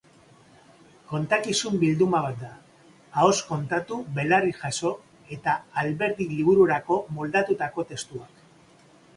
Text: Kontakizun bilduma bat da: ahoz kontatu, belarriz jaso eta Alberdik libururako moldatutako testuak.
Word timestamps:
Kontakizun 1.09 1.75
bilduma 1.83 2.21
bat 2.23 2.39
da: 2.45 2.49
ahoz 3.23 3.35
kontatu, 3.49 3.99
belarriz 4.17 4.55
jaso 4.63 4.95
eta 5.37 5.55
Alberdik 5.83 6.35
libururako 6.39 7.01
moldatutako 7.19 7.87
testuak. 7.93 8.43